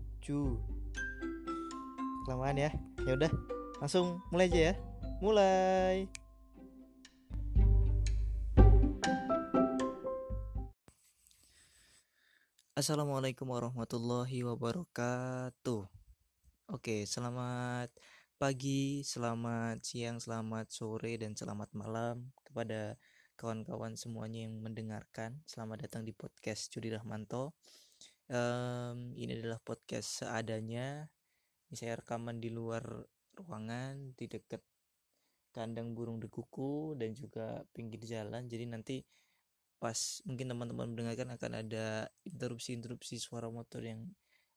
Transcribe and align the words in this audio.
kelamaan 2.28 2.60
ya. 2.60 2.72
Ya 3.08 3.16
udah 3.16 3.32
langsung 3.80 4.20
mulai 4.28 4.52
aja 4.52 4.60
ya. 4.72 4.74
Mulai. 5.24 6.12
Assalamualaikum 12.76 13.48
warahmatullahi 13.48 14.44
wabarakatuh. 14.44 15.88
Oke 16.72 17.08
selamat 17.08 17.88
pagi, 18.36 19.06
selamat 19.08 19.80
siang, 19.86 20.20
selamat 20.20 20.74
sore, 20.74 21.16
dan 21.16 21.40
selamat 21.40 21.72
malam 21.78 22.36
kepada 22.42 23.00
kawan-kawan 23.42 23.98
semuanya 23.98 24.46
yang 24.46 24.62
mendengarkan. 24.62 25.42
Selamat 25.50 25.90
datang 25.90 26.06
di 26.06 26.14
podcast 26.14 26.70
Judi 26.70 26.94
Rahmanto. 26.94 27.58
Um, 28.30 29.18
ini 29.18 29.34
adalah 29.34 29.58
podcast 29.58 30.22
seadanya. 30.22 31.10
Ini 31.66 31.74
saya 31.74 31.98
rekaman 31.98 32.38
di 32.38 32.54
luar 32.54 32.86
ruangan, 33.34 34.14
di 34.14 34.30
dekat 34.30 34.62
kandang 35.50 35.98
burung 35.98 36.22
dekuku 36.22 36.94
dan 37.02 37.18
juga 37.18 37.66
pinggir 37.74 38.06
jalan. 38.06 38.46
Jadi 38.46 38.70
nanti 38.70 39.02
pas 39.82 40.22
mungkin 40.30 40.54
teman-teman 40.54 40.94
mendengarkan 40.94 41.34
akan 41.34 41.66
ada 41.66 42.14
interupsi-interupsi 42.22 43.18
suara 43.18 43.50
motor 43.50 43.82
yang 43.82 44.06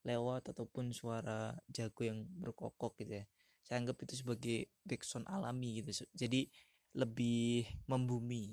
lewat 0.05 0.53
ataupun 0.53 0.93
suara 0.93 1.57
jago 1.73 2.05
yang 2.05 2.29
berkokok 2.37 3.01
gitu 3.01 3.25
ya 3.25 3.27
saya 3.65 3.81
anggap 3.81 3.97
itu 4.05 4.21
sebagai 4.21 4.69
backsound 4.85 5.25
alami 5.25 5.81
gitu 5.81 6.05
jadi 6.13 6.45
lebih 6.93 7.65
membumi 7.89 8.53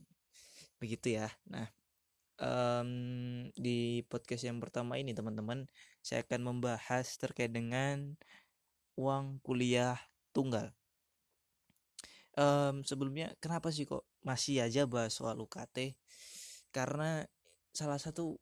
begitu 0.82 1.22
ya. 1.22 1.30
Nah 1.46 1.70
um, 2.42 2.90
di 3.54 4.02
podcast 4.10 4.50
yang 4.50 4.58
pertama 4.58 4.98
ini 4.98 5.14
teman-teman 5.14 5.70
saya 6.02 6.26
akan 6.26 6.42
membahas 6.42 7.06
terkait 7.22 7.54
dengan 7.54 8.18
uang 8.98 9.40
kuliah 9.46 10.02
tunggal. 10.34 10.74
Um, 12.34 12.82
sebelumnya 12.82 13.38
kenapa 13.38 13.70
sih 13.70 13.86
kok 13.86 14.08
masih 14.26 14.64
aja 14.66 14.88
bahas 14.90 15.14
soal 15.14 15.38
UKT 15.38 16.00
karena 16.72 17.28
salah 17.76 18.00
satu 18.00 18.40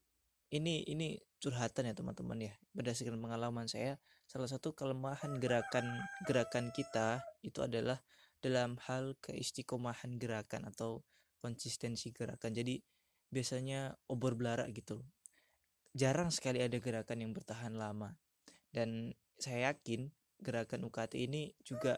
ini 0.54 0.86
ini 0.86 1.18
curhatan 1.44 1.92
ya 1.92 1.94
teman-teman 1.94 2.40
ya. 2.40 2.54
Berdasarkan 2.74 3.20
pengalaman 3.20 3.68
saya 3.68 4.00
salah 4.30 4.46
satu 4.46 4.78
kelemahan 4.78 5.42
gerakan 5.42 6.06
gerakan 6.30 6.70
kita 6.70 7.26
itu 7.42 7.66
adalah 7.66 7.98
dalam 8.40 8.78
hal 8.86 9.18
keistiqomahan 9.20 10.22
gerakan 10.22 10.70
atau 10.70 11.02
konsistensi 11.40 12.12
gerakan. 12.14 12.52
Jadi 12.54 12.78
biasanya 13.32 13.96
obor 14.12 14.36
belara 14.36 14.68
gitu. 14.70 15.02
Jarang 15.96 16.30
sekali 16.30 16.62
ada 16.62 16.78
gerakan 16.78 17.26
yang 17.26 17.32
bertahan 17.34 17.74
lama. 17.74 18.14
Dan 18.70 19.16
saya 19.40 19.74
yakin 19.74 20.12
gerakan 20.38 20.86
UKT 20.86 21.18
ini 21.20 21.52
juga 21.66 21.98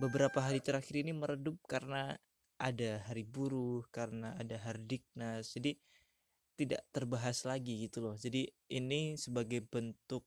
beberapa 0.00 0.40
hari 0.40 0.64
terakhir 0.64 1.04
ini 1.04 1.12
meredup 1.12 1.60
karena 1.68 2.16
ada 2.58 3.02
hari 3.10 3.26
buruh 3.26 3.84
karena 3.90 4.38
ada 4.38 4.54
hardiknas 4.54 5.50
jadi 5.54 5.74
tidak 6.54 6.82
terbahas 6.94 7.42
lagi 7.42 7.86
gitu 7.86 8.02
loh. 8.06 8.14
Jadi 8.14 8.46
ini 8.70 9.18
sebagai 9.18 9.66
bentuk 9.66 10.24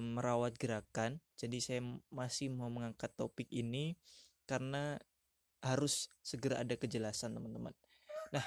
merawat 0.00 0.56
gerakan. 0.56 1.20
Jadi 1.36 1.58
saya 1.60 1.80
masih 2.08 2.48
mau 2.48 2.72
mengangkat 2.72 3.12
topik 3.18 3.50
ini 3.52 4.00
karena 4.48 4.96
harus 5.62 6.10
segera 6.20 6.60
ada 6.60 6.74
kejelasan 6.74 7.38
teman-teman. 7.38 7.72
Nah 8.34 8.44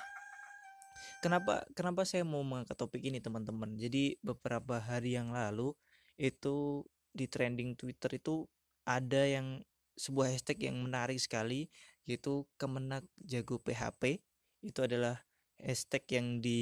kenapa 1.24 1.64
kenapa 1.74 2.04
saya 2.04 2.28
mau 2.28 2.44
mengangkat 2.44 2.76
topik 2.76 3.02
ini 3.02 3.24
teman-teman? 3.24 3.80
Jadi 3.80 4.20
beberapa 4.20 4.78
hari 4.84 5.16
yang 5.16 5.32
lalu 5.32 5.72
itu 6.20 6.84
di 7.16 7.26
trending 7.32 7.80
Twitter 7.80 8.20
itu 8.20 8.44
ada 8.84 9.24
yang 9.24 9.64
sebuah 9.96 10.36
hashtag 10.36 10.68
yang 10.68 10.78
menarik 10.84 11.18
sekali 11.18 11.72
yaitu 12.04 12.44
Kemenak 12.60 13.08
Jago 13.18 13.58
PHP 13.64 14.20
itu 14.62 14.80
adalah 14.84 15.24
hashtag 15.58 16.04
yang 16.12 16.28
di 16.44 16.62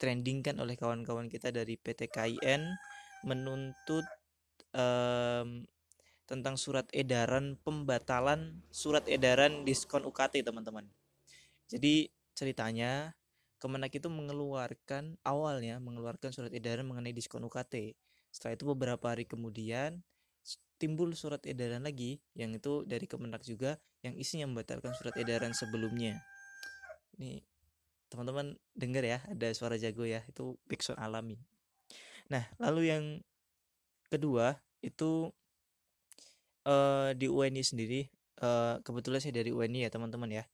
trendingkan 0.00 0.56
oleh 0.58 0.74
kawan-kawan 0.80 1.28
kita 1.28 1.52
dari 1.52 1.76
PT 1.76 2.08
KIN 2.08 2.64
menuntut 3.28 4.08
um, 4.72 5.60
tentang 6.30 6.54
surat 6.54 6.86
edaran 6.94 7.58
pembatalan 7.66 8.62
surat 8.70 9.02
edaran 9.10 9.66
diskon 9.66 10.06
UKT 10.06 10.46
teman-teman. 10.46 10.86
Jadi 11.66 12.06
ceritanya 12.38 13.18
Kemenak 13.60 13.92
itu 13.92 14.08
mengeluarkan 14.08 15.20
awalnya 15.20 15.76
mengeluarkan 15.76 16.32
surat 16.32 16.48
edaran 16.56 16.88
mengenai 16.88 17.12
diskon 17.12 17.44
UKT. 17.44 17.92
Setelah 18.32 18.56
itu 18.56 18.64
beberapa 18.64 19.12
hari 19.12 19.28
kemudian 19.28 20.00
timbul 20.80 21.12
surat 21.12 21.44
edaran 21.44 21.84
lagi 21.84 22.24
yang 22.32 22.56
itu 22.56 22.88
dari 22.88 23.04
Kemenak 23.04 23.44
juga 23.44 23.76
yang 24.00 24.16
isinya 24.16 24.48
membatalkan 24.48 24.96
surat 24.96 25.12
edaran 25.20 25.52
sebelumnya. 25.52 26.16
Ini 27.20 27.44
teman-teman 28.08 28.56
dengar 28.72 29.04
ya 29.04 29.20
ada 29.28 29.52
suara 29.52 29.76
jago 29.76 30.08
ya 30.08 30.24
itu 30.24 30.56
backsound 30.64 30.96
alami. 30.96 31.36
Nah 32.32 32.48
lalu 32.56 32.88
yang 32.88 33.04
kedua 34.08 34.56
itu 34.80 35.28
uh, 36.66 37.12
di 37.16 37.30
UNI 37.30 37.62
sendiri 37.62 38.10
uh, 38.42 38.80
kebetulan 38.84 39.20
saya 39.22 39.40
dari 39.40 39.52
UNI 39.52 39.86
ya 39.86 39.90
teman-teman 39.92 40.30
ya 40.32 40.44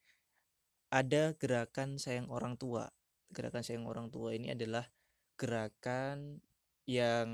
ada 0.90 1.34
gerakan 1.36 1.98
sayang 1.98 2.30
orang 2.30 2.54
tua. 2.54 2.90
Gerakan 3.34 3.66
sayang 3.66 3.90
orang 3.90 4.08
tua 4.14 4.32
ini 4.32 4.54
adalah 4.54 4.86
gerakan 5.34 6.40
yang 6.86 7.28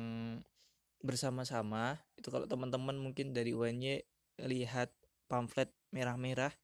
bersama-sama 1.04 2.00
itu 2.16 2.32
kalau 2.32 2.46
teman-teman 2.48 2.96
mungkin 2.96 3.36
dari 3.36 3.52
UNY 3.52 4.00
lihat 4.48 4.94
pamflet 5.28 5.68
merah-merah 5.92 6.54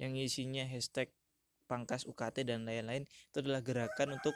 yang 0.00 0.16
isinya 0.18 0.66
hashtag 0.66 1.12
pangkas 1.70 2.08
UKT 2.08 2.42
dan 2.48 2.66
lain-lain 2.66 3.06
itu 3.06 3.36
adalah 3.38 3.62
gerakan 3.62 4.18
untuk 4.18 4.34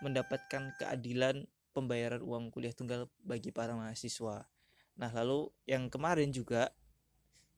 mendapatkan 0.00 0.72
keadilan 0.80 1.46
pembayaran 1.76 2.22
uang 2.24 2.50
kuliah 2.50 2.72
tunggal 2.72 3.10
bagi 3.22 3.52
para 3.52 3.76
mahasiswa. 3.76 4.48
Nah, 4.98 5.10
lalu 5.12 5.48
yang 5.64 5.88
kemarin 5.88 6.28
juga 6.32 6.70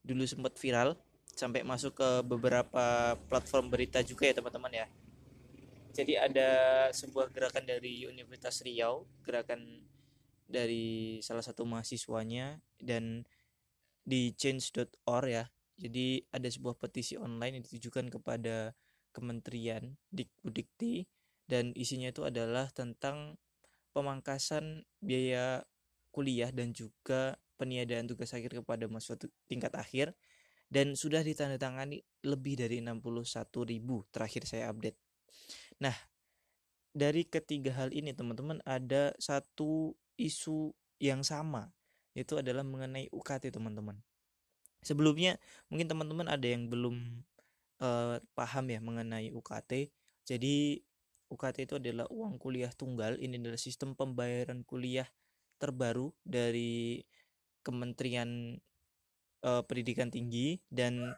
dulu 0.05 0.28
sempat 0.28 0.56
viral 0.61 0.95
sampai 1.34 1.67
masuk 1.67 1.99
ke 1.99 2.09
beberapa 2.22 3.19
platform 3.27 3.72
berita 3.72 4.05
juga 4.05 4.31
ya 4.31 4.34
teman-teman 4.39 4.84
ya. 4.84 4.87
Jadi 5.94 6.19
ada 6.19 6.50
sebuah 6.91 7.31
gerakan 7.31 7.67
dari 7.67 8.03
Universitas 8.06 8.62
Riau, 8.67 9.06
gerakan 9.23 9.87
dari 10.44 11.19
salah 11.23 11.43
satu 11.43 11.65
mahasiswanya 11.65 12.61
dan 12.83 13.25
di 14.05 14.37
change.org 14.37 15.27
ya 15.33 15.49
jadi 15.75 16.23
ada 16.31 16.47
sebuah 16.47 16.78
petisi 16.78 17.19
online 17.19 17.59
yang 17.59 17.65
ditujukan 17.67 18.06
kepada 18.12 18.77
Kementerian 19.11 19.99
Dikbudikti 20.11 21.06
dan 21.50 21.75
isinya 21.75 22.11
itu 22.11 22.23
adalah 22.23 22.71
tentang 22.71 23.39
pemangkasan 23.94 24.87
biaya 25.03 25.67
kuliah 26.14 26.54
dan 26.54 26.70
juga 26.70 27.34
peniadaan 27.58 28.06
tugas 28.06 28.30
akhir 28.30 28.62
kepada 28.62 28.86
mahasiswa 28.86 29.19
tingkat 29.50 29.75
akhir. 29.75 30.14
Dan 30.70 30.94
sudah 30.94 31.26
ditandatangani 31.26 32.02
lebih 32.22 32.54
dari 32.58 32.78
61 32.78 33.10
ribu 33.66 34.06
terakhir 34.14 34.47
saya 34.47 34.70
update. 34.70 34.97
Nah, 35.82 35.94
dari 36.94 37.26
ketiga 37.26 37.75
hal 37.75 37.91
ini 37.91 38.14
teman-teman 38.14 38.62
ada 38.62 39.12
satu 39.19 39.98
isu 40.14 40.70
yang 41.02 41.26
sama 41.26 41.75
itu 42.14 42.38
adalah 42.38 42.62
mengenai 42.62 43.10
UKT 43.10 43.50
teman-teman. 43.50 43.98
Sebelumnya 44.81 45.36
mungkin 45.69 45.91
teman-teman 45.91 46.31
ada 46.31 46.46
yang 46.46 46.70
belum 46.70 47.22
uh, 47.82 48.22
paham 48.38 48.64
ya 48.70 48.78
mengenai 48.78 49.34
UKT 49.34 49.90
jadi 50.25 50.81
UKT 51.28 51.69
itu 51.69 51.75
adalah 51.76 52.08
uang 52.08 52.40
kuliah 52.40 52.72
tunggal. 52.72 53.20
Ini 53.20 53.37
adalah 53.40 53.60
sistem 53.60 53.93
pembayaran 53.93 54.64
kuliah 54.64 55.06
terbaru 55.64 56.12
dari 56.20 57.00
Kementerian 57.64 58.61
uh, 59.40 59.64
Pendidikan 59.64 60.12
Tinggi 60.12 60.61
dan 60.69 61.16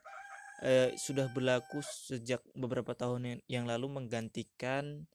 uh, 0.63 0.89
sudah 0.95 1.27
berlaku 1.35 1.83
sejak 1.83 2.39
beberapa 2.55 2.95
tahun 2.95 3.43
yang 3.51 3.67
lalu 3.67 3.91
menggantikan 3.91 5.11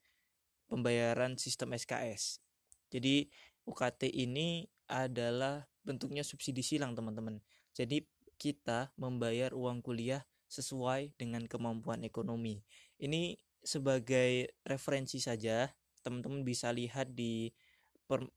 pembayaran 0.68 1.39
sistem 1.39 1.72
SKS 1.72 2.44
jadi 2.92 3.31
UKT 3.63 4.12
ini 4.12 4.68
adalah 4.92 5.63
bentuknya 5.88 6.27
subsidi 6.27 6.62
silang 6.62 6.94
teman-teman. 6.94 7.39
Jadi 7.72 8.04
kita 8.36 8.92
membayar 9.00 9.56
uang 9.56 9.80
kuliah 9.80 10.27
sesuai 10.51 11.16
dengan 11.16 11.48
kemampuan 11.48 12.04
ekonomi. 12.04 12.60
Ini 13.00 13.39
sebagai 13.63 14.51
referensi 14.68 15.24
saja, 15.24 15.72
teman-teman 16.04 16.44
bisa 16.44 16.75
lihat 16.75 17.16
di 17.16 17.56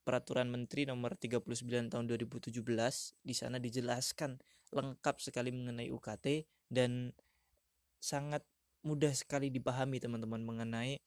Peraturan 0.07 0.47
Menteri 0.55 0.87
nomor 0.87 1.19
39 1.19 1.91
tahun 1.91 2.05
2017. 2.07 2.55
Di 3.27 3.35
sana 3.35 3.59
dijelaskan 3.59 4.39
lengkap 4.71 5.17
sekali 5.19 5.51
mengenai 5.51 5.91
UKT 5.91 6.47
dan 6.71 7.11
sangat 7.99 8.47
mudah 8.87 9.11
sekali 9.11 9.51
dipahami 9.51 9.99
teman-teman 9.99 10.45
mengenai 10.47 11.03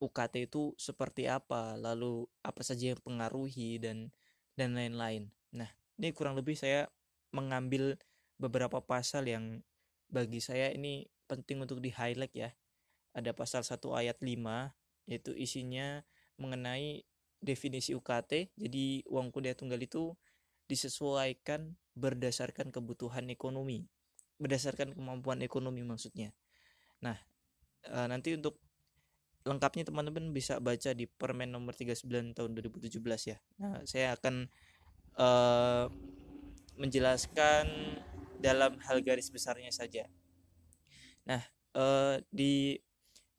UKT 0.00 0.48
itu 0.48 0.72
seperti 0.76 1.28
apa, 1.28 1.76
lalu 1.76 2.28
apa 2.44 2.60
saja 2.60 2.92
yang 2.92 3.00
pengaruhi 3.00 3.80
dan 3.80 4.12
dan 4.56 4.76
lain-lain. 4.76 5.32
Nah, 5.52 5.68
ini 6.00 6.12
kurang 6.12 6.36
lebih 6.36 6.56
saya 6.56 6.88
mengambil 7.32 7.96
beberapa 8.36 8.80
pasal 8.80 9.28
yang 9.28 9.60
bagi 10.08 10.40
saya 10.40 10.72
ini 10.72 11.08
penting 11.28 11.64
untuk 11.64 11.80
di 11.80 11.92
highlight 11.92 12.32
ya. 12.32 12.50
Ada 13.16 13.32
pasal 13.32 13.64
1 13.64 13.80
ayat 13.96 14.20
5 14.20 15.08
yaitu 15.08 15.32
isinya 15.32 16.04
mengenai 16.36 17.08
definisi 17.40 17.92
UKT. 17.92 18.56
Jadi 18.56 19.04
uang 19.08 19.30
kuliah 19.32 19.56
tunggal 19.56 19.80
itu 19.80 20.12
disesuaikan 20.66 21.78
berdasarkan 21.94 22.74
kebutuhan 22.74 23.30
ekonomi, 23.30 23.86
berdasarkan 24.36 24.92
kemampuan 24.92 25.40
ekonomi 25.40 25.86
maksudnya. 25.86 26.34
Nah, 27.00 27.16
e, 27.86 27.98
nanti 28.10 28.34
untuk 28.34 28.58
lengkapnya 29.46 29.86
teman-teman 29.86 30.34
bisa 30.34 30.58
baca 30.58 30.90
di 30.90 31.06
Permen 31.06 31.54
nomor 31.54 31.72
39 31.72 32.34
tahun 32.34 32.50
2017 32.58 33.30
ya. 33.30 33.38
Nah, 33.62 33.78
saya 33.86 34.18
akan 34.18 34.50
uh, 35.14 35.86
menjelaskan 36.74 37.64
dalam 38.42 38.82
hal 38.82 39.00
garis 39.06 39.30
besarnya 39.30 39.70
saja. 39.70 40.10
Nah, 41.30 41.46
uh, 41.78 42.18
di 42.34 42.82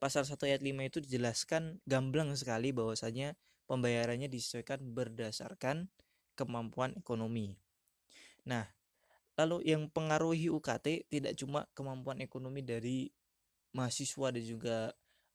pasal 0.00 0.24
1 0.24 0.40
ayat 0.48 0.64
5 0.64 0.88
itu 0.88 0.98
dijelaskan 1.04 1.84
gamblang 1.84 2.32
sekali 2.40 2.72
bahwasanya 2.72 3.36
pembayarannya 3.68 4.26
disesuaikan 4.32 4.80
berdasarkan 4.82 5.92
kemampuan 6.32 6.96
ekonomi. 6.96 7.54
Nah, 8.48 8.64
lalu 9.36 9.68
yang 9.68 9.86
pengaruhi 9.92 10.48
UKT 10.48 11.06
tidak 11.12 11.36
cuma 11.36 11.68
kemampuan 11.76 12.24
ekonomi 12.24 12.64
dari 12.64 13.12
mahasiswa 13.76 14.32
dan 14.32 14.42
juga 14.42 14.76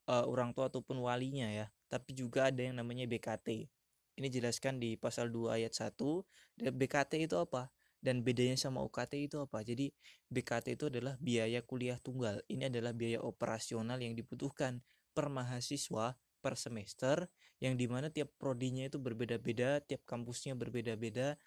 uh, 0.10 0.26
orang 0.26 0.52
tua 0.52 0.68
ataupun 0.68 0.98
walinya 1.06 1.48
ya, 1.48 1.70
tapi 1.88 2.18
juga 2.18 2.50
ada 2.50 2.60
yang 2.66 2.82
namanya 2.82 3.06
BKT. 3.06 3.70
Ini 4.14 4.28
jelaskan 4.30 4.78
di 4.82 4.98
pasal 4.98 5.30
2 5.30 5.58
ayat 5.58 5.74
1. 5.74 5.94
Dan 6.58 6.74
BKT 6.78 7.26
itu 7.26 7.38
apa? 7.38 7.70
Dan 8.04 8.22
bedanya 8.22 8.60
sama 8.60 8.84
UKT 8.86 9.32
itu 9.32 9.38
apa? 9.42 9.66
Jadi 9.66 9.90
BKT 10.30 10.78
itu 10.78 10.86
adalah 10.92 11.18
biaya 11.18 11.64
kuliah 11.66 11.98
tunggal. 11.98 12.44
Ini 12.46 12.70
adalah 12.70 12.94
biaya 12.94 13.24
operasional 13.24 13.98
yang 13.98 14.14
dibutuhkan 14.14 14.86
per 15.18 15.34
mahasiswa 15.34 16.14
per 16.44 16.60
semester 16.60 17.24
yang 17.64 17.80
di 17.80 17.88
mana 17.88 18.12
tiap 18.12 18.36
prodinya 18.36 18.84
itu 18.84 19.00
berbeda-beda, 19.00 19.80
tiap 19.88 20.04
kampusnya 20.04 20.60
berbeda-beda. 20.60 21.40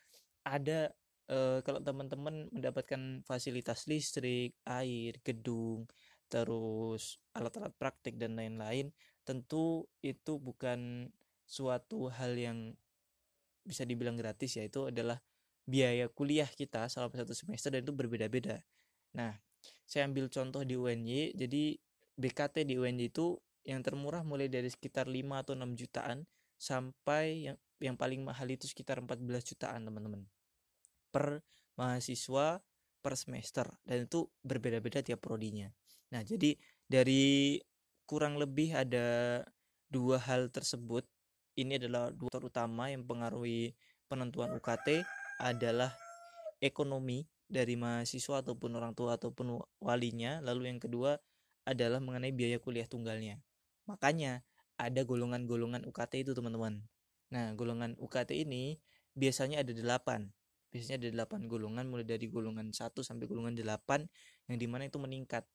Ada 0.49 0.89
e, 1.29 1.61
kalau 1.61 1.85
teman-teman 1.85 2.49
mendapatkan 2.49 3.21
fasilitas 3.29 3.85
listrik, 3.85 4.57
air, 4.65 5.21
gedung, 5.21 5.85
terus 6.33 7.21
alat-alat 7.37 7.77
praktik 7.77 8.17
dan 8.17 8.35
lain-lain 8.41 8.91
tentu 9.27 9.85
itu 10.01 10.39
bukan 10.41 11.11
suatu 11.45 12.09
hal 12.11 12.33
yang 12.39 12.73
bisa 13.67 13.85
dibilang 13.85 14.17
gratis 14.17 14.57
ya. 14.57 14.65
Itu 14.65 14.89
adalah 14.89 15.21
biaya 15.67 16.07
kuliah 16.09 16.49
kita 16.49 16.87
selama 16.87 17.21
satu 17.21 17.35
semester 17.35 17.75
dan 17.75 17.83
itu 17.83 17.93
berbeda-beda. 17.93 18.63
Nah 19.19 19.35
saya 19.83 20.07
ambil 20.07 20.31
contoh 20.31 20.63
di 20.63 20.79
UNY 20.79 21.35
jadi 21.35 21.75
BKT 22.17 22.71
di 22.71 22.79
UNY 22.79 23.11
itu 23.11 23.35
yang 23.67 23.83
termurah 23.83 24.23
mulai 24.23 24.47
dari 24.47 24.71
sekitar 24.71 25.11
5 25.11 25.43
atau 25.43 25.53
6 25.59 25.75
jutaan 25.75 26.23
sampai 26.57 27.51
yang 27.51 27.57
yang 27.83 27.99
paling 27.99 28.25
mahal 28.25 28.49
itu 28.49 28.65
sekitar 28.65 29.03
14 29.03 29.21
jutaan 29.53 29.85
teman-teman 29.85 30.25
per 31.13 31.45
mahasiswa 31.77 32.63
per 33.05 33.15
semester 33.21 33.69
dan 33.85 34.09
itu 34.09 34.25
berbeda-beda 34.41 35.05
tiap 35.05 35.21
prodinya 35.21 35.69
Nah, 36.15 36.23
jadi 36.23 36.55
dari 36.87 37.59
kurang 38.07 38.39
lebih 38.39 38.75
ada 38.77 39.43
dua 39.91 40.23
hal 40.23 40.53
tersebut. 40.55 41.03
Ini 41.57 41.81
adalah 41.81 42.13
dua 42.13 42.31
terutama 42.31 42.93
yang 42.93 43.03
pengaruhi 43.03 43.75
penentuan 44.07 44.55
UKT 44.55 45.03
adalah 45.41 45.91
ekonomi 46.61 47.27
dari 47.49 47.75
mahasiswa 47.75 48.45
ataupun 48.45 48.77
orang 48.77 48.93
tua 48.93 49.19
ataupun 49.19 49.59
walinya. 49.83 50.39
Lalu 50.45 50.77
yang 50.77 50.81
kedua 50.81 51.19
adalah 51.67 51.99
mengenai 51.99 52.31
biaya 52.31 52.63
kuliah 52.63 52.87
tunggalnya. 52.87 53.43
Makanya 53.87 54.43
ada 54.77 55.01
golongan-golongan 55.03 55.87
UKT 55.89 56.27
itu 56.27 56.33
teman-teman. 56.37 56.85
Nah, 57.33 57.55
golongan 57.57 57.97
UKT 57.97 58.37
ini 58.47 58.77
biasanya 59.17 59.65
ada 59.65 59.73
delapan. 59.73 60.31
Biasanya 60.69 61.07
ada 61.07 61.09
delapan 61.09 61.49
golongan 61.49 61.89
mulai 61.89 62.05
dari 62.05 62.29
golongan 62.29 62.75
1 62.75 62.93
sampai 63.01 63.25
golongan 63.25 63.57
8 63.57 64.53
yang 64.53 64.59
di 64.61 64.67
mana 64.69 64.85
itu 64.85 65.01
meningkat 65.01 65.47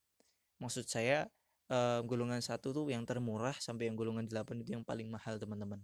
maksud 0.61 0.85
saya 0.85 1.25
uh, 1.73 2.05
golongan 2.05 2.39
satu 2.43 2.69
tuh 2.69 2.85
yang 2.93 3.01
termurah 3.07 3.57
sampai 3.57 3.89
yang 3.89 3.97
golongan 3.97 4.29
8 4.29 4.61
itu 4.61 4.77
yang 4.77 4.85
paling 4.85 5.09
mahal 5.09 5.41
teman-teman 5.41 5.81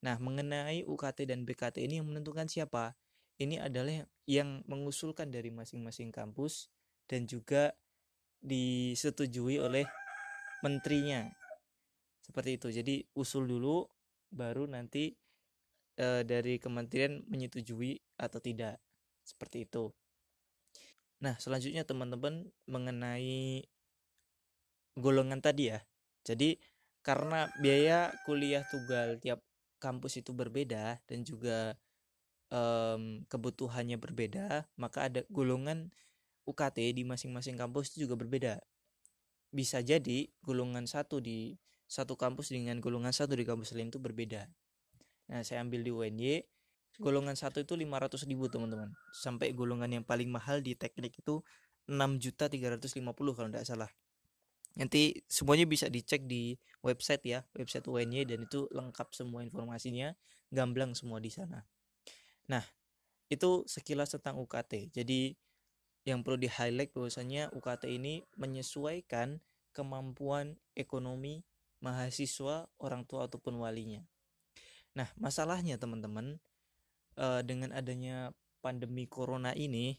nah 0.00 0.16
mengenai 0.16 0.86
UKT 0.88 1.28
dan 1.28 1.44
BKT 1.44 1.84
ini 1.84 2.00
yang 2.00 2.08
menentukan 2.08 2.48
siapa 2.48 2.96
ini 3.38 3.60
adalah 3.60 4.08
yang 4.24 4.62
mengusulkan 4.66 5.28
dari 5.28 5.52
masing-masing 5.52 6.14
kampus 6.14 6.72
dan 7.10 7.26
juga 7.26 7.74
disetujui 8.38 9.58
oleh 9.58 9.84
menterinya 10.62 11.26
seperti 12.28 12.60
itu 12.60 12.68
jadi 12.68 12.94
usul 13.16 13.48
dulu 13.48 13.88
baru 14.28 14.68
nanti 14.68 15.16
e, 15.96 16.06
dari 16.28 16.60
kementerian 16.60 17.24
menyetujui 17.26 17.96
atau 18.20 18.38
tidak 18.38 18.76
seperti 19.24 19.64
itu 19.64 19.88
nah 21.18 21.34
selanjutnya 21.40 21.82
teman-teman 21.82 22.46
mengenai 22.68 23.64
golongan 24.98 25.38
tadi 25.38 25.72
ya. 25.72 25.80
Jadi 26.26 26.58
karena 27.06 27.48
biaya 27.62 28.10
kuliah 28.26 28.66
tunggal 28.66 29.16
tiap 29.22 29.40
kampus 29.78 30.20
itu 30.20 30.34
berbeda 30.34 30.98
dan 31.06 31.22
juga 31.22 31.78
um, 32.50 33.22
kebutuhannya 33.30 33.96
berbeda, 33.96 34.66
maka 34.74 35.06
ada 35.06 35.22
golongan 35.30 35.94
UKT 36.44 36.98
di 36.98 37.06
masing-masing 37.06 37.54
kampus 37.54 37.94
itu 37.94 38.04
juga 38.10 38.18
berbeda. 38.18 38.54
Bisa 39.54 39.80
jadi 39.80 40.28
golongan 40.44 40.84
satu 40.84 41.22
di 41.22 41.56
satu 41.88 42.14
kampus 42.14 42.52
dengan 42.52 42.78
golongan 42.78 43.10
satu 43.10 43.34
di 43.34 43.48
kampus 43.48 43.72
lain 43.72 43.88
itu 43.88 43.98
berbeda. 43.98 44.44
Nah, 45.32 45.40
saya 45.40 45.64
ambil 45.64 45.80
di 45.80 45.90
UNY, 45.92 46.44
golongan 47.00 47.34
satu 47.34 47.64
itu 47.64 47.72
500 47.74 48.28
ribu 48.28 48.46
teman-teman. 48.52 48.92
Sampai 49.16 49.56
golongan 49.56 49.88
yang 49.88 50.04
paling 50.04 50.28
mahal 50.28 50.60
di 50.60 50.76
teknik 50.76 51.16
itu 51.18 51.40
6 51.88 52.20
juta 52.20 52.52
350 52.52 52.92
kalau 53.32 53.48
tidak 53.48 53.64
salah 53.64 53.90
nanti 54.78 55.26
semuanya 55.26 55.66
bisa 55.66 55.90
dicek 55.90 56.30
di 56.30 56.54
website 56.86 57.26
ya 57.26 57.42
website 57.58 57.82
UNY 57.90 58.22
dan 58.22 58.46
itu 58.46 58.70
lengkap 58.70 59.10
semua 59.10 59.42
informasinya 59.42 60.14
gamblang 60.54 60.94
semua 60.94 61.18
di 61.18 61.34
sana 61.34 61.66
nah 62.46 62.62
itu 63.26 63.66
sekilas 63.66 64.14
tentang 64.14 64.38
UKT 64.38 64.94
jadi 64.94 65.34
yang 66.06 66.22
perlu 66.22 66.40
di 66.40 66.48
highlight 66.48 66.94
bahwasanya 66.94 67.50
UKT 67.52 67.90
ini 67.90 68.22
menyesuaikan 68.38 69.42
kemampuan 69.74 70.56
ekonomi 70.78 71.42
mahasiswa 71.78 72.66
orang 72.82 73.06
tua 73.06 73.30
ataupun 73.30 73.58
walinya. 73.62 74.02
Nah 74.98 75.08
masalahnya 75.18 75.78
teman-teman 75.78 76.42
eh, 77.14 77.42
dengan 77.46 77.70
adanya 77.74 78.34
pandemi 78.58 79.06
corona 79.06 79.54
ini 79.54 79.98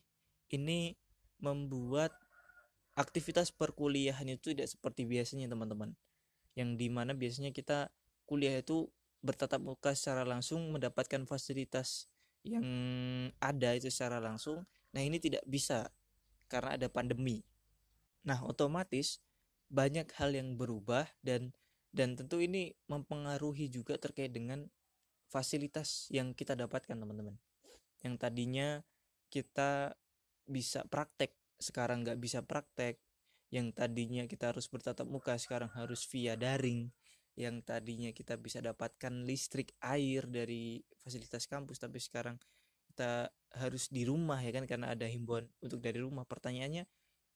ini 0.51 0.95
membuat 1.39 2.11
aktivitas 2.99 3.55
perkuliahan 3.55 4.27
itu 4.27 4.51
tidak 4.51 4.67
seperti 4.67 5.07
biasanya 5.07 5.47
teman-teman. 5.47 5.95
Yang 6.57 6.69
di 6.75 6.87
mana 6.91 7.15
biasanya 7.15 7.55
kita 7.55 7.87
kuliah 8.27 8.59
itu 8.59 8.91
bertatap 9.23 9.63
muka 9.63 9.95
secara 9.95 10.27
langsung 10.27 10.71
mendapatkan 10.75 11.23
fasilitas 11.23 12.11
yang 12.43 12.63
ada 13.39 13.75
itu 13.75 13.87
secara 13.87 14.19
langsung. 14.19 14.63
Nah 14.91 15.01
ini 15.03 15.19
tidak 15.19 15.43
bisa 15.47 15.91
karena 16.51 16.75
ada 16.75 16.87
pandemi. 16.91 17.43
Nah 18.27 18.43
otomatis 18.43 19.23
banyak 19.69 20.09
hal 20.17 20.33
yang 20.33 20.57
berubah 20.57 21.07
dan 21.21 21.53
dan 21.89 22.13
tentu 22.13 22.37
ini 22.37 22.73
mempengaruhi 22.85 23.69
juga 23.69 23.97
terkait 23.97 24.29
dengan 24.29 24.69
fasilitas 25.29 26.09
yang 26.13 26.33
kita 26.33 26.53
dapatkan 26.53 26.97
teman-teman. 26.97 27.37
Yang 28.01 28.15
tadinya 28.21 28.67
kita 29.29 29.93
bisa 30.49 30.85
praktek 30.89 31.33
sekarang 31.61 32.01
nggak 32.05 32.19
bisa 32.21 32.41
praktek. 32.45 32.97
Yang 33.49 33.73
tadinya 33.73 34.23
kita 34.29 34.53
harus 34.53 34.69
bertatap 34.69 35.09
muka 35.09 35.37
sekarang 35.37 35.69
harus 35.73 36.05
via 36.09 36.37
daring. 36.37 36.89
Yang 37.33 37.65
tadinya 37.65 38.11
kita 38.13 38.37
bisa 38.37 38.61
dapatkan 38.61 39.25
listrik 39.25 39.73
air 39.81 40.29
dari 40.29 40.81
fasilitas 41.01 41.49
kampus 41.49 41.81
tapi 41.81 41.97
sekarang 41.97 42.35
kita 42.89 43.31
harus 43.57 43.89
di 43.89 44.05
rumah 44.05 44.37
ya 44.41 44.53
kan? 44.53 44.69
Karena 44.69 44.93
ada 44.93 45.09
himbauan 45.09 45.49
untuk 45.61 45.81
dari 45.81 46.01
rumah. 46.01 46.25
Pertanyaannya 46.25 46.85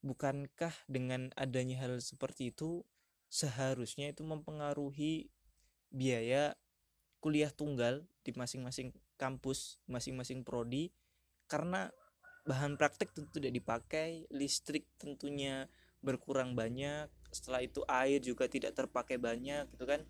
bukankah 0.04 0.74
dengan 0.86 1.32
adanya 1.34 1.88
hal 1.88 1.98
seperti 2.04 2.54
itu 2.54 2.86
seharusnya 3.34 4.14
itu 4.14 4.22
mempengaruhi 4.22 5.34
biaya 5.90 6.54
kuliah 7.18 7.50
tunggal 7.50 8.06
di 8.22 8.30
masing-masing 8.38 8.94
kampus 9.18 9.82
masing-masing 9.90 10.46
prodi. 10.46 10.94
Karena 11.50 11.90
bahan 12.46 12.78
praktek 12.78 13.18
tentu 13.18 13.42
tidak 13.42 13.58
dipakai 13.58 14.30
listrik 14.30 14.86
tentunya 15.02 15.66
berkurang 16.04 16.54
banyak 16.54 17.08
setelah 17.34 17.64
itu 17.66 17.82
air 17.90 18.22
juga 18.22 18.46
tidak 18.46 18.78
terpakai 18.78 19.18
banyak 19.18 19.66
gitu 19.74 19.90
kan. 19.90 20.06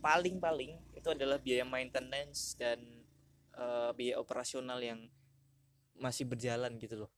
Paling-paling 0.00 0.80
itu 0.96 1.08
adalah 1.12 1.36
biaya 1.36 1.68
maintenance 1.68 2.56
dan 2.56 2.80
uh, 3.52 3.92
biaya 3.92 4.16
operasional 4.16 4.80
yang 4.80 5.12
masih 6.00 6.24
berjalan 6.24 6.80
gitu 6.80 7.04
loh. 7.04 7.12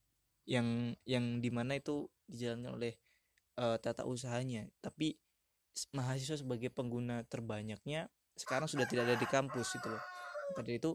Yang 0.45 0.99
yang 1.07 1.39
di 1.39 1.49
mana 1.55 1.79
itu 1.79 2.11
dijalankan 2.27 2.75
oleh 2.75 2.99
uh, 3.57 3.79
tata 3.79 4.05
usahanya. 4.05 4.69
Tapi 4.83 5.17
mahasiswa 5.95 6.41
sebagai 6.41 6.71
pengguna 6.71 7.27
terbanyaknya 7.27 8.11
sekarang 8.35 8.67
sudah 8.67 8.87
tidak 8.87 9.11
ada 9.11 9.17
di 9.19 9.27
kampus 9.27 9.79
gitu 9.79 9.91
loh 9.91 10.03
pada 10.55 10.71
itu 10.71 10.95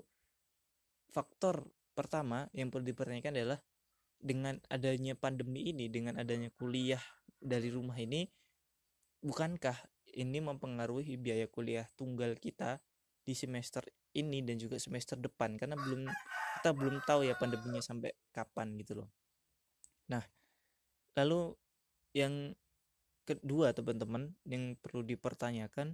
faktor 1.11 1.67
pertama 1.95 2.47
yang 2.55 2.71
perlu 2.71 2.87
dipertanyakan 2.87 3.35
adalah 3.35 3.59
dengan 4.19 4.59
adanya 4.67 5.15
pandemi 5.15 5.71
ini 5.71 5.87
dengan 5.87 6.19
adanya 6.19 6.51
kuliah 6.55 7.01
dari 7.39 7.71
rumah 7.71 7.95
ini 7.95 8.27
bukankah 9.23 9.75
ini 10.15 10.39
mempengaruhi 10.39 11.19
biaya 11.19 11.47
kuliah 11.47 11.87
tunggal 11.95 12.35
kita 12.39 12.79
di 13.23 13.35
semester 13.35 13.83
ini 14.15 14.41
dan 14.41 14.57
juga 14.57 14.81
semester 14.81 15.19
depan 15.19 15.59
karena 15.59 15.77
belum 15.77 16.09
kita 16.59 16.69
belum 16.73 16.95
tahu 17.05 17.23
ya 17.23 17.37
pandeminya 17.37 17.79
sampai 17.79 18.11
kapan 18.33 18.73
gitu 18.81 19.03
loh. 19.03 19.09
Nah, 20.09 20.23
lalu 21.15 21.53
yang 22.17 22.51
kedua 23.29 23.69
teman-teman 23.77 24.33
yang 24.49 24.73
perlu 24.81 25.05
dipertanyakan 25.05 25.93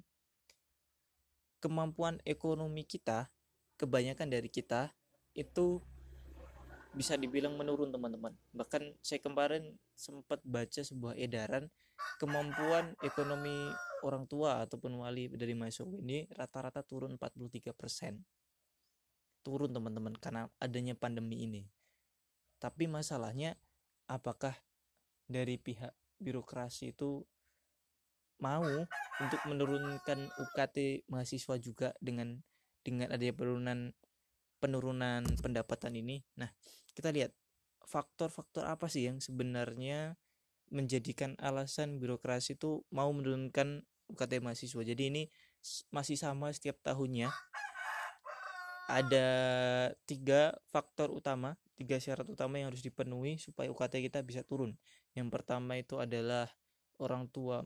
kemampuan 1.59 2.23
ekonomi 2.23 2.87
kita 2.87 3.27
kebanyakan 3.75 4.31
dari 4.31 4.47
kita 4.47 4.95
itu 5.35 5.83
bisa 6.95 7.19
dibilang 7.19 7.59
menurun 7.59 7.91
teman-teman. 7.91 8.31
Bahkan 8.55 8.95
saya 9.03 9.19
kemarin 9.19 9.75
sempat 9.91 10.39
baca 10.47 10.79
sebuah 10.79 11.19
edaran 11.19 11.67
kemampuan 12.15 12.95
ekonomi 13.03 13.67
orang 14.07 14.23
tua 14.31 14.63
ataupun 14.63 15.03
wali 15.03 15.27
dari 15.27 15.51
mahasiswa 15.51 15.91
ini 15.99 16.27
rata-rata 16.31 16.83
turun 16.87 17.19
43% 17.19 17.75
turun 19.43 19.69
teman-teman 19.75 20.15
karena 20.15 20.47
adanya 20.57 20.95
pandemi 20.95 21.43
ini. 21.43 21.67
Tapi 22.57 22.87
masalahnya 22.87 23.59
apakah 24.07 24.55
dari 25.27 25.59
pihak 25.59 25.91
birokrasi 26.19 26.95
itu 26.95 27.23
mau 28.39 28.67
untuk 29.21 29.41
menurunkan 29.47 30.27
UKT 30.27 31.07
mahasiswa 31.07 31.55
juga 31.55 31.95
dengan 32.03 32.35
dengan 32.83 33.09
adanya 33.09 33.33
penurunan 33.33 33.79
penurunan 34.59 35.21
pendapatan 35.39 35.95
ini. 35.95 36.21
Nah, 36.37 36.51
kita 36.93 37.11
lihat 37.15 37.31
faktor-faktor 37.85 38.65
apa 38.65 38.89
sih 38.89 39.07
yang 39.07 39.21
sebenarnya 39.21 40.17
menjadikan 40.73 41.37
alasan 41.37 42.01
birokrasi 42.01 42.57
itu 42.57 42.81
mau 42.89 43.09
menurunkan 43.13 43.85
UKT 44.09 44.41
mahasiswa. 44.41 44.81
Jadi 44.81 45.03
ini 45.13 45.23
masih 45.93 46.17
sama 46.17 46.49
setiap 46.53 46.77
tahunnya. 46.81 47.29
Ada 48.85 49.27
tiga 50.05 50.53
faktor 50.69 51.09
utama, 51.09 51.57
tiga 51.73 51.97
syarat 51.97 52.29
utama 52.29 52.61
yang 52.61 52.69
harus 52.69 52.85
dipenuhi 52.85 53.41
supaya 53.41 53.69
UKT 53.73 54.05
kita 54.09 54.21
bisa 54.21 54.45
turun. 54.45 54.77
Yang 55.15 55.27
pertama 55.31 55.79
itu 55.79 55.97
adalah 55.97 56.51
orang 56.99 57.31
tua 57.31 57.63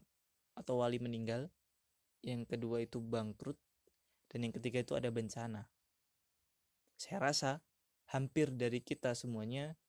atau 0.53 0.79
wali 0.79 1.01
meninggal. 1.01 1.49
Yang 2.21 2.45
kedua 2.55 2.85
itu 2.85 3.01
bangkrut. 3.01 3.57
Dan 4.29 4.45
yang 4.45 4.53
ketiga 4.53 4.85
itu 4.85 4.93
ada 4.93 5.09
bencana 5.09 5.65
saya 6.99 7.31
rasa 7.31 7.51
hampir 8.11 8.51
dari 8.51 8.83
kita 8.83 9.15
semuanya 9.15 9.79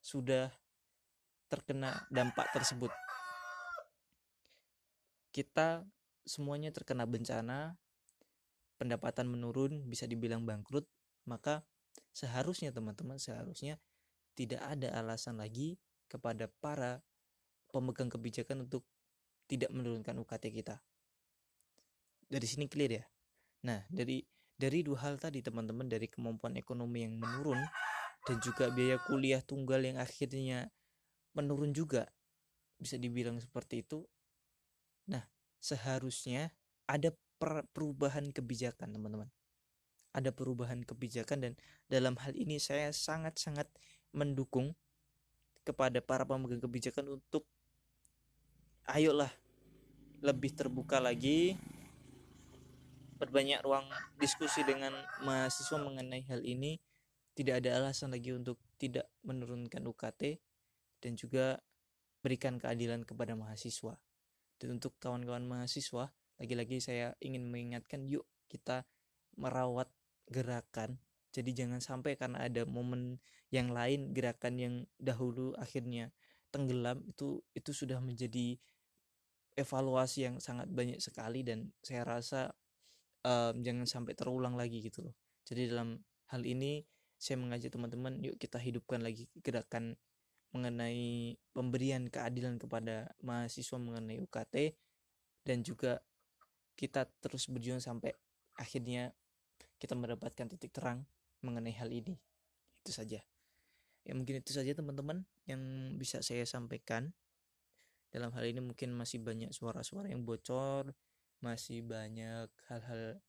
sudah 0.00 0.48
terkena 1.52 2.08
dampak 2.08 2.48
tersebut. 2.56 2.88
Kita 5.28 5.84
semuanya 6.24 6.72
terkena 6.72 7.04
bencana, 7.04 7.76
pendapatan 8.80 9.28
menurun, 9.28 9.84
bisa 9.84 10.08
dibilang 10.08 10.48
bangkrut, 10.48 10.88
maka 11.28 11.68
seharusnya 12.16 12.72
teman-teman 12.72 13.20
seharusnya 13.20 13.76
tidak 14.32 14.64
ada 14.64 14.88
alasan 14.96 15.36
lagi 15.36 15.76
kepada 16.06 16.50
para 16.60 17.00
pemegang 17.72 18.08
kebijakan 18.08 18.64
untuk 18.68 18.86
tidak 19.50 19.70
menurunkan 19.74 20.16
UKT 20.20 20.50
kita. 20.54 20.80
Dari 22.24 22.46
sini 22.48 22.70
clear 22.70 23.02
ya. 23.02 23.04
Nah, 23.64 23.84
dari 23.88 24.24
dari 24.54 24.86
dua 24.86 25.02
hal 25.02 25.18
tadi 25.18 25.42
teman-teman 25.42 25.90
dari 25.90 26.06
kemampuan 26.06 26.54
ekonomi 26.54 27.02
yang 27.02 27.18
menurun 27.18 27.58
dan 28.24 28.36
juga 28.40 28.70
biaya 28.70 28.96
kuliah 29.04 29.42
tunggal 29.42 29.82
yang 29.82 29.98
akhirnya 29.98 30.70
menurun 31.34 31.74
juga 31.74 32.06
bisa 32.78 32.96
dibilang 32.96 33.36
seperti 33.42 33.82
itu 33.82 34.06
nah 35.10 35.26
seharusnya 35.60 36.54
ada 36.86 37.12
perubahan 37.74 38.30
kebijakan 38.30 38.94
teman-teman 38.94 39.28
ada 40.14 40.30
perubahan 40.30 40.86
kebijakan 40.86 41.38
dan 41.42 41.52
dalam 41.90 42.14
hal 42.22 42.32
ini 42.38 42.62
saya 42.62 42.94
sangat-sangat 42.94 43.66
mendukung 44.14 44.78
kepada 45.64 45.98
para 46.04 46.28
pemegang 46.28 46.60
kebijakan 46.60 47.16
untuk 47.18 47.48
ayolah 48.84 49.32
lebih 50.20 50.52
terbuka 50.52 51.00
lagi 51.00 51.56
perbanyak 53.16 53.64
ruang 53.64 53.88
diskusi 54.20 54.60
dengan 54.62 54.92
mahasiswa 55.24 55.80
mengenai 55.80 56.22
hal 56.28 56.44
ini 56.44 56.76
tidak 57.34 57.64
ada 57.64 57.82
alasan 57.82 58.14
lagi 58.14 58.30
untuk 58.30 58.60
tidak 58.76 59.10
menurunkan 59.26 59.80
UKT 59.80 60.38
dan 61.02 61.16
juga 61.16 61.58
berikan 62.22 62.56
keadilan 62.56 63.02
kepada 63.02 63.34
mahasiswa. 63.34 63.98
Dan 64.56 64.78
untuk 64.78 64.96
kawan-kawan 65.02 65.44
mahasiswa 65.44 66.14
lagi-lagi 66.38 66.78
saya 66.78 67.14
ingin 67.18 67.50
mengingatkan 67.50 68.06
yuk 68.06 68.26
kita 68.46 68.86
merawat 69.34 69.90
gerakan 70.30 71.02
jadi 71.34 71.66
jangan 71.66 71.82
sampai 71.82 72.14
karena 72.14 72.46
ada 72.46 72.62
momen 72.62 73.18
yang 73.50 73.74
lain 73.74 74.14
gerakan 74.14 74.54
yang 74.54 74.74
dahulu 75.02 75.50
akhirnya 75.58 76.14
tenggelam 76.54 77.02
itu 77.10 77.42
itu 77.58 77.74
sudah 77.74 77.98
menjadi 77.98 78.54
evaluasi 79.58 80.30
yang 80.30 80.36
sangat 80.38 80.70
banyak 80.70 81.02
sekali 81.02 81.42
dan 81.42 81.74
saya 81.82 82.06
rasa 82.06 82.54
um, 83.26 83.58
jangan 83.62 83.86
sampai 83.90 84.14
terulang 84.14 84.54
lagi 84.54 84.78
gitu 84.78 85.02
loh. 85.10 85.14
Jadi 85.42 85.70
dalam 85.70 85.98
hal 86.30 86.42
ini 86.46 86.86
saya 87.18 87.38
mengajak 87.42 87.74
teman-teman 87.74 88.22
yuk 88.22 88.38
kita 88.38 88.62
hidupkan 88.62 89.02
lagi 89.02 89.26
gerakan 89.42 89.98
mengenai 90.54 91.34
pemberian 91.50 92.06
keadilan 92.06 92.62
kepada 92.62 93.10
mahasiswa 93.18 93.74
mengenai 93.74 94.22
UKT 94.22 94.78
dan 95.42 95.66
juga 95.66 95.98
kita 96.78 97.10
terus 97.18 97.50
berjuang 97.50 97.82
sampai 97.82 98.14
akhirnya 98.54 99.10
kita 99.82 99.98
mendapatkan 99.98 100.46
titik 100.54 100.70
terang 100.70 101.02
mengenai 101.44 101.76
hal 101.76 101.92
ini. 101.92 102.16
Itu 102.80 102.90
saja. 102.90 103.20
Ya 104.04 104.12
mungkin 104.12 104.40
itu 104.40 104.52
saja 104.52 104.72
teman-teman 104.72 105.28
yang 105.44 105.60
bisa 106.00 106.24
saya 106.24 106.48
sampaikan. 106.48 107.12
Dalam 108.08 108.32
hal 108.32 108.44
ini 108.48 108.62
mungkin 108.62 108.94
masih 108.96 109.20
banyak 109.20 109.50
suara-suara 109.52 110.08
yang 110.08 110.22
bocor 110.22 110.94
masih 111.44 111.84
banyak 111.84 112.48
hal-hal 112.72 113.20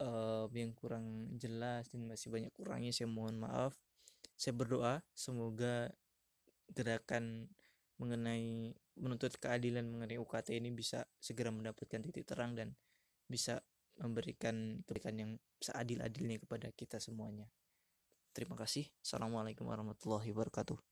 uh, 0.00 0.48
yang 0.56 0.72
kurang 0.72 1.36
jelas 1.36 1.92
dan 1.92 2.08
masih 2.08 2.32
banyak 2.32 2.48
kurangnya 2.56 2.96
saya 2.96 3.12
mohon 3.12 3.36
maaf. 3.36 3.76
Saya 4.40 4.56
berdoa 4.56 5.04
semoga 5.12 5.92
gerakan 6.72 7.52
mengenai 8.00 8.72
menuntut 8.96 9.36
keadilan 9.36 9.84
mengenai 9.84 10.16
UKT 10.16 10.56
ini 10.56 10.72
bisa 10.72 11.04
segera 11.20 11.52
mendapatkan 11.52 12.00
titik 12.00 12.24
terang 12.24 12.56
dan 12.56 12.72
bisa 13.28 13.60
memberikan 14.02 14.82
kebaikan 14.84 15.14
yang 15.16 15.30
seadil-adilnya 15.62 16.42
kepada 16.42 16.68
kita 16.74 16.98
semuanya. 16.98 17.46
Terima 18.32 18.58
kasih. 18.58 18.88
Assalamualaikum 19.00 19.68
warahmatullahi 19.68 20.28
wabarakatuh. 20.34 20.91